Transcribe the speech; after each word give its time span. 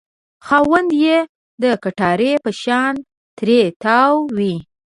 خاوند 0.45 0.89
یې 1.03 1.17
د 1.63 1.63
کټارې 1.83 2.31
په 2.43 2.51
شان 2.61 2.93
ترې 3.37 3.61
تاو 3.83 4.15
وي. 4.37 4.55